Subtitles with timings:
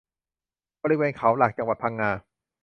[0.83, 2.11] บริเวณเขาหลักจังหวัดพังงา